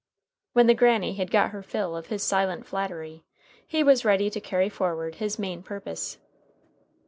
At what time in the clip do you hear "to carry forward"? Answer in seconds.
4.31-5.17